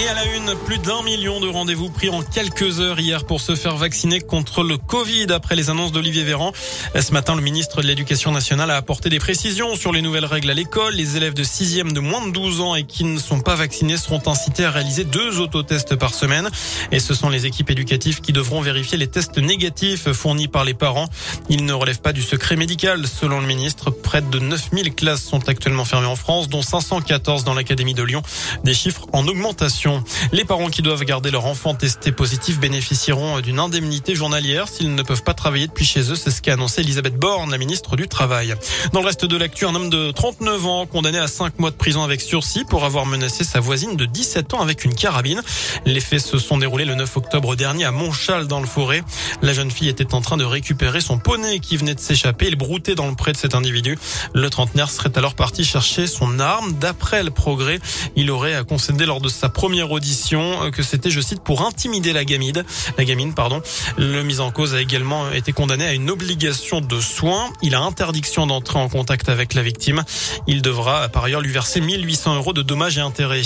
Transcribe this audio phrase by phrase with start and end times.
[0.00, 3.40] Et à la une, plus d'un million de rendez-vous pris en quelques heures hier pour
[3.40, 6.52] se faire vacciner contre le Covid après les annonces d'Olivier Véran.
[6.94, 10.50] Ce matin, le ministre de l'Éducation nationale a apporté des précisions sur les nouvelles règles
[10.50, 10.94] à l'école.
[10.94, 13.96] Les élèves de 6e de moins de 12 ans et qui ne sont pas vaccinés
[13.96, 16.48] seront incités à réaliser deux autotests par semaine.
[16.92, 20.74] Et ce sont les équipes éducatives qui devront vérifier les tests négatifs fournis par les
[20.74, 21.08] parents.
[21.48, 23.04] Ils ne relèvent pas du secret médical.
[23.08, 27.54] Selon le ministre, près de 9000 classes sont actuellement fermées en France, dont 514 dans
[27.54, 28.22] l'Académie de Lyon.
[28.62, 29.87] Des chiffres en augmentation.
[30.32, 35.02] Les parents qui doivent garder leur enfant testé positif bénéficieront d'une indemnité journalière s'ils ne
[35.02, 36.16] peuvent pas travailler depuis chez eux.
[36.16, 38.54] C'est ce qu'a annoncé Elisabeth Borne, la ministre du Travail.
[38.92, 41.76] Dans le reste de l'actu, un homme de 39 ans condamné à 5 mois de
[41.76, 45.40] prison avec sursis pour avoir menacé sa voisine de 17 ans avec une carabine.
[45.86, 49.02] Les faits se sont déroulés le 9 octobre dernier à Montchal dans le forêt.
[49.42, 52.48] La jeune fille était en train de récupérer son poney qui venait de s'échapper.
[52.48, 53.98] Il broutait dans le pré de cet individu.
[54.34, 56.72] Le trentenaire serait alors parti chercher son arme.
[56.72, 57.78] D'après le progrès,
[58.16, 62.12] il aurait concédé lors de sa première audition euh, que c'était, je cite, pour intimider
[62.12, 62.64] la gamine.
[62.96, 63.62] La gamine, pardon.
[63.96, 67.50] Le mis en cause a également été condamné à une obligation de soins.
[67.62, 70.04] Il a interdiction d'entrer en contact avec la victime.
[70.46, 73.42] Il devra par ailleurs lui verser 1800 euros de dommages et intérêts.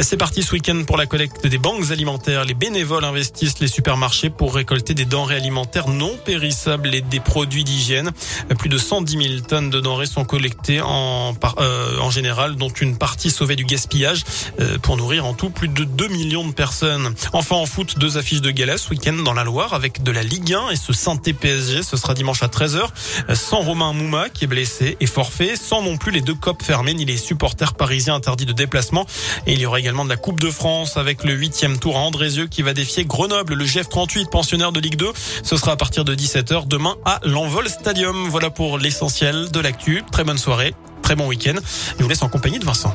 [0.00, 2.44] C'est parti ce week-end pour la collecte des banques alimentaires.
[2.44, 7.64] Les bénévoles investissent les supermarchés pour récolter des denrées alimentaires non périssables et des produits
[7.64, 8.10] d'hygiène.
[8.58, 12.96] Plus de 110 000 tonnes de denrées sont collectées en, euh, en général, dont une
[12.96, 14.24] partie sauvée du gaspillage
[14.60, 17.14] euh, pour nourrir en tout plus de 2 millions de personnes.
[17.32, 20.22] Enfin en foot, deux affiches de gala ce week-end dans la Loire avec de la
[20.22, 21.82] Ligue 1 et ce Saint-T PSG.
[21.82, 22.88] Ce sera dimanche à 13h.
[23.34, 26.94] Sans Romain Mouma qui est blessé et forfait, sans non plus les deux copes fermés
[26.94, 29.06] ni les supporters parisiens interdits de déplacement.
[29.46, 32.00] Et il y aura également de la Coupe de France avec le huitième tour à
[32.00, 35.12] Andrézieux qui va défier Grenoble, le GF38 pensionnaire de Ligue 2.
[35.42, 38.28] Ce sera à partir de 17h demain à l'Envol Stadium.
[38.28, 40.02] Voilà pour l'essentiel de l'actu.
[40.10, 41.54] Très bonne soirée, très bon week-end.
[41.98, 42.94] Je vous laisse en compagnie de Vincent.